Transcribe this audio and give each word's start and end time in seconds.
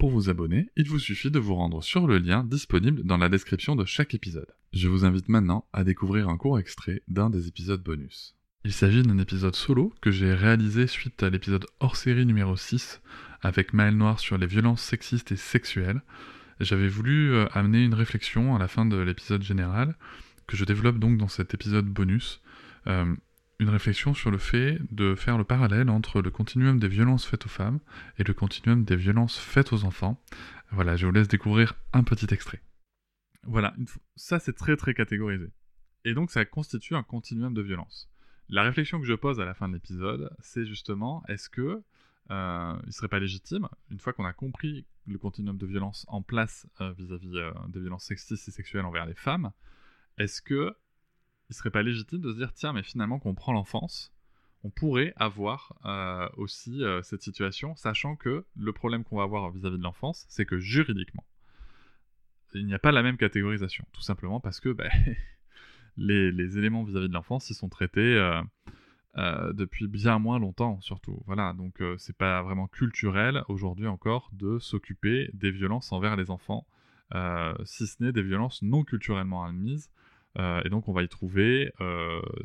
Pour 0.00 0.08
vous 0.08 0.30
abonner, 0.30 0.70
il 0.76 0.88
vous 0.88 0.98
suffit 0.98 1.30
de 1.30 1.38
vous 1.38 1.54
rendre 1.54 1.82
sur 1.82 2.06
le 2.06 2.16
lien 2.16 2.42
disponible 2.42 3.02
dans 3.04 3.18
la 3.18 3.28
description 3.28 3.76
de 3.76 3.84
chaque 3.84 4.14
épisode. 4.14 4.46
Je 4.72 4.88
vous 4.88 5.04
invite 5.04 5.28
maintenant 5.28 5.66
à 5.74 5.84
découvrir 5.84 6.30
un 6.30 6.38
court 6.38 6.58
extrait 6.58 7.02
d'un 7.06 7.28
des 7.28 7.48
épisodes 7.48 7.82
bonus. 7.82 8.34
Il 8.64 8.72
s'agit 8.72 9.02
d'un 9.02 9.18
épisode 9.18 9.54
solo 9.54 9.92
que 10.00 10.10
j'ai 10.10 10.32
réalisé 10.32 10.86
suite 10.86 11.22
à 11.22 11.28
l'épisode 11.28 11.66
hors 11.80 11.96
série 11.96 12.24
numéro 12.24 12.56
6 12.56 13.02
avec 13.42 13.74
Maël 13.74 13.94
Noir 13.94 14.20
sur 14.20 14.38
les 14.38 14.46
violences 14.46 14.80
sexistes 14.80 15.32
et 15.32 15.36
sexuelles. 15.36 16.00
J'avais 16.60 16.88
voulu 16.88 17.34
euh, 17.34 17.44
amener 17.52 17.84
une 17.84 17.92
réflexion 17.92 18.56
à 18.56 18.58
la 18.58 18.68
fin 18.68 18.86
de 18.86 18.96
l'épisode 18.96 19.42
général, 19.42 19.98
que 20.46 20.56
je 20.56 20.64
développe 20.64 20.98
donc 20.98 21.18
dans 21.18 21.28
cet 21.28 21.52
épisode 21.52 21.84
bonus. 21.84 22.40
Euh, 22.86 23.14
une 23.60 23.68
réflexion 23.68 24.14
sur 24.14 24.30
le 24.30 24.38
fait 24.38 24.78
de 24.90 25.14
faire 25.14 25.36
le 25.36 25.44
parallèle 25.44 25.90
entre 25.90 26.22
le 26.22 26.30
continuum 26.30 26.78
des 26.78 26.88
violences 26.88 27.26
faites 27.26 27.44
aux 27.44 27.50
femmes 27.50 27.78
et 28.18 28.24
le 28.24 28.32
continuum 28.32 28.84
des 28.84 28.96
violences 28.96 29.38
faites 29.38 29.72
aux 29.74 29.84
enfants. 29.84 30.18
Voilà, 30.70 30.96
je 30.96 31.06
vous 31.06 31.12
laisse 31.12 31.28
découvrir 31.28 31.74
un 31.92 32.02
petit 32.02 32.32
extrait. 32.32 32.62
Voilà, 33.44 33.74
ça 34.16 34.38
c'est 34.38 34.54
très 34.54 34.76
très 34.76 34.94
catégorisé. 34.94 35.52
Et 36.06 36.14
donc 36.14 36.30
ça 36.30 36.44
constitue 36.46 36.96
un 36.96 37.02
continuum 37.02 37.52
de 37.52 37.60
violence. 37.60 38.10
La 38.48 38.62
réflexion 38.62 38.98
que 38.98 39.06
je 39.06 39.12
pose 39.12 39.40
à 39.40 39.44
la 39.44 39.52
fin 39.52 39.68
de 39.68 39.74
l'épisode, 39.74 40.34
c'est 40.40 40.64
justement, 40.64 41.22
est-ce 41.28 41.50
que 41.50 41.82
euh, 42.30 42.78
il 42.86 42.92
serait 42.92 43.08
pas 43.08 43.18
légitime, 43.18 43.68
une 43.90 44.00
fois 44.00 44.14
qu'on 44.14 44.24
a 44.24 44.32
compris 44.32 44.86
le 45.06 45.18
continuum 45.18 45.58
de 45.58 45.66
violence 45.66 46.06
en 46.08 46.22
place 46.22 46.66
euh, 46.80 46.92
vis-à-vis 46.92 47.36
euh, 47.36 47.52
des 47.68 47.80
violences 47.80 48.04
sexistes 48.04 48.48
et 48.48 48.52
sexuelles 48.52 48.86
envers 48.86 49.04
les 49.04 49.14
femmes, 49.14 49.52
est-ce 50.16 50.40
que 50.40 50.74
il 51.50 51.54
serait 51.54 51.70
pas 51.70 51.82
légitime 51.82 52.20
de 52.20 52.32
se 52.32 52.38
dire 52.38 52.52
tiens 52.52 52.72
mais 52.72 52.82
finalement 52.82 53.18
qu'on 53.18 53.34
prend 53.34 53.52
l'enfance, 53.52 54.12
on 54.64 54.70
pourrait 54.70 55.12
avoir 55.16 55.74
euh, 55.84 56.28
aussi 56.36 56.82
cette 57.02 57.22
situation, 57.22 57.76
sachant 57.76 58.16
que 58.16 58.44
le 58.56 58.72
problème 58.72 59.04
qu'on 59.04 59.16
va 59.16 59.24
avoir 59.24 59.50
vis-à-vis 59.50 59.78
de 59.78 59.82
l'enfance, 59.82 60.26
c'est 60.28 60.46
que 60.46 60.58
juridiquement, 60.58 61.24
il 62.54 62.66
n'y 62.66 62.74
a 62.74 62.78
pas 62.78 62.92
la 62.92 63.02
même 63.02 63.16
catégorisation, 63.16 63.84
tout 63.92 64.02
simplement 64.02 64.40
parce 64.40 64.60
que 64.60 64.70
ben, 64.70 64.90
les, 65.96 66.58
éléments 66.58 66.84
vis-à-vis 66.84 67.08
de 67.08 67.14
l'enfance, 67.14 67.50
ils 67.50 67.54
sont 67.54 67.68
traités 67.68 68.42
euh, 69.18 69.52
depuis 69.54 69.88
bien 69.88 70.20
moins 70.20 70.38
longtemps 70.38 70.80
surtout. 70.80 71.20
Voilà, 71.26 71.52
donc 71.52 71.80
euh, 71.80 71.96
c'est 71.98 72.16
pas 72.16 72.42
vraiment 72.42 72.68
culturel 72.68 73.42
aujourd'hui 73.48 73.88
encore 73.88 74.30
de 74.32 74.60
s'occuper 74.60 75.30
des 75.34 75.50
violences 75.50 75.90
envers 75.90 76.14
les 76.14 76.30
enfants, 76.30 76.64
euh, 77.16 77.52
si 77.64 77.88
ce 77.88 78.00
n'est 78.00 78.12
des 78.12 78.22
violences 78.22 78.62
non 78.62 78.84
culturellement 78.84 79.44
admises. 79.44 79.90
Et 80.38 80.68
donc 80.70 80.88
on 80.88 80.92
va 80.92 81.02
y 81.02 81.08
trouver 81.08 81.72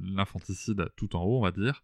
l'infanticide 0.00 0.90
tout 0.96 1.16
en 1.16 1.22
haut, 1.22 1.38
on 1.38 1.42
va 1.42 1.52
dire. 1.52 1.82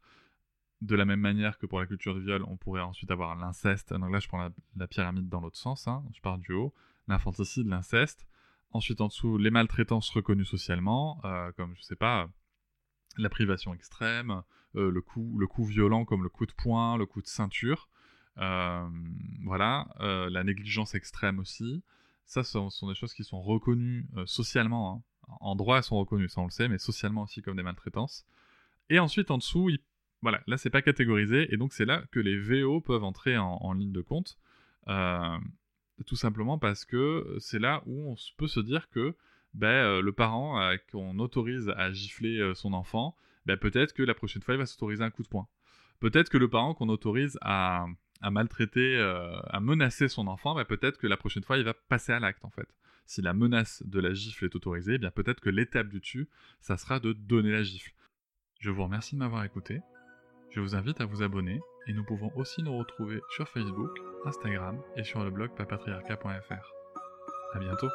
De 0.80 0.96
la 0.96 1.04
même 1.04 1.20
manière 1.20 1.58
que 1.58 1.66
pour 1.66 1.80
la 1.80 1.86
culture 1.86 2.14
du 2.14 2.22
viol, 2.22 2.44
on 2.46 2.56
pourrait 2.56 2.82
ensuite 2.82 3.10
avoir 3.10 3.36
l'inceste. 3.36 3.94
Donc 3.94 4.12
là, 4.12 4.18
je 4.18 4.28
prends 4.28 4.50
la, 4.76 4.86
pyramide 4.86 5.28
dans 5.28 5.40
l'autre 5.40 5.56
sens, 5.56 5.88
hein, 5.88 6.04
je 6.12 6.20
pars 6.20 6.38
du 6.38 6.52
haut. 6.52 6.74
L'infanticide, 7.08 7.66
l'inceste. 7.66 8.26
Ensuite, 8.72 9.00
en 9.00 9.06
dessous, 9.06 9.38
les 9.38 9.50
maltraitances 9.50 10.10
reconnues 10.10 10.44
socialement, 10.44 11.20
comme, 11.56 11.74
je 11.76 11.82
sais 11.82 11.96
pas, 11.96 12.28
la 13.16 13.28
privation 13.28 13.74
extrême, 13.74 14.42
euh, 14.76 14.90
le, 14.90 15.00
coup, 15.00 15.36
le 15.38 15.46
coup 15.46 15.64
violent 15.64 16.04
comme 16.04 16.22
le 16.22 16.28
coup 16.28 16.46
de 16.46 16.52
poing, 16.52 16.96
le 16.96 17.06
coup 17.06 17.22
de 17.22 17.26
ceinture. 17.26 17.88
Euh, 18.38 18.88
voilà, 19.44 19.88
euh, 20.00 20.28
la 20.30 20.42
négligence 20.42 20.94
extrême 20.94 21.38
aussi. 21.38 21.82
Ça, 22.26 22.42
ce 22.42 22.68
sont, 22.70 22.88
des 22.88 22.94
choses 22.94 23.14
qui 23.14 23.22
sont 23.22 23.42
reconnues 23.42 24.08
socialement. 24.26 24.94
Hein. 24.94 25.02
En 25.40 25.56
droit, 25.56 25.78
elles 25.78 25.82
sont 25.84 25.98
reconnues, 25.98 26.28
ça 26.28 26.40
on 26.40 26.44
le 26.44 26.50
sait, 26.50 26.68
mais 26.68 26.78
socialement 26.78 27.22
aussi 27.22 27.42
comme 27.42 27.56
des 27.56 27.62
maltraitances. 27.62 28.26
Et 28.90 28.98
ensuite, 28.98 29.30
en 29.30 29.38
dessous, 29.38 29.70
voilà, 30.22 30.42
là 30.46 30.56
c'est 30.56 30.70
pas 30.70 30.82
catégorisé, 30.82 31.52
et 31.52 31.56
donc 31.56 31.72
c'est 31.72 31.84
là 31.84 32.02
que 32.10 32.20
les 32.20 32.36
VO 32.38 32.80
peuvent 32.80 33.04
entrer 33.04 33.36
en, 33.38 33.72
ligne 33.72 33.92
de 33.92 34.02
compte. 34.02 34.38
tout 36.06 36.16
simplement 36.16 36.58
parce 36.58 36.84
que 36.84 37.36
c'est 37.38 37.58
là 37.58 37.82
où 37.86 38.12
on 38.12 38.16
peut 38.36 38.48
se 38.48 38.60
dire 38.60 38.88
que 38.90 39.14
ben, 39.54 40.00
le 40.00 40.12
parent 40.12 40.60
qu'on 40.90 41.18
autorise 41.18 41.72
à 41.76 41.92
gifler 41.92 42.52
son 42.54 42.72
enfant, 42.72 43.16
ben, 43.46 43.56
peut-être 43.56 43.92
que 43.92 44.02
la 44.02 44.14
prochaine 44.14 44.42
fois, 44.42 44.54
il 44.54 44.58
va 44.58 44.66
s'autoriser 44.66 45.02
un 45.02 45.10
coup 45.10 45.22
de 45.22 45.28
poing. 45.28 45.46
Peut-être 46.00 46.28
que 46.28 46.38
le 46.38 46.48
parent 46.48 46.74
qu'on 46.74 46.88
autorise 46.88 47.38
à, 47.42 47.86
maltraiter, 48.22 48.96
euh, 48.96 49.38
à 49.46 49.60
menacer 49.60 50.08
son 50.08 50.26
enfant, 50.26 50.54
ben, 50.54 50.64
peut-être 50.64 50.98
que 50.98 51.06
la 51.06 51.16
prochaine 51.16 51.42
fois, 51.42 51.58
il 51.58 51.64
va 51.64 51.74
passer 51.74 52.12
à 52.12 52.20
l'acte, 52.20 52.44
en 52.44 52.50
fait. 52.50 52.68
Si 53.06 53.22
la 53.22 53.34
menace 53.34 53.82
de 53.84 54.00
la 54.00 54.14
gifle 54.14 54.46
est 54.46 54.54
autorisée, 54.54 54.94
eh 54.94 54.98
bien 54.98 55.10
peut-être 55.10 55.40
que 55.40 55.50
l'étape 55.50 55.88
du 55.88 56.00
dessus, 56.00 56.28
ça 56.60 56.76
sera 56.76 57.00
de 57.00 57.12
donner 57.12 57.52
la 57.52 57.62
gifle. 57.62 57.92
Je 58.60 58.70
vous 58.70 58.84
remercie 58.84 59.14
de 59.14 59.20
m'avoir 59.20 59.44
écouté. 59.44 59.80
Je 60.50 60.60
vous 60.60 60.74
invite 60.74 61.00
à 61.00 61.04
vous 61.04 61.22
abonner 61.22 61.60
et 61.86 61.92
nous 61.92 62.04
pouvons 62.04 62.30
aussi 62.36 62.62
nous 62.62 62.76
retrouver 62.78 63.20
sur 63.30 63.48
Facebook, 63.48 63.90
Instagram 64.24 64.80
et 64.96 65.04
sur 65.04 65.22
le 65.22 65.30
blog 65.30 65.54
papatriarca.fr. 65.54 66.72
A 67.54 67.58
bientôt 67.58 67.88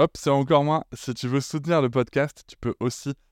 Hop, 0.00 0.12
c'est 0.16 0.30
encore 0.30 0.62
moins. 0.62 0.84
Si 0.92 1.12
tu 1.12 1.26
veux 1.26 1.40
soutenir 1.40 1.82
le 1.82 1.90
podcast, 1.90 2.44
tu 2.46 2.56
peux 2.56 2.74
aussi 2.78 3.14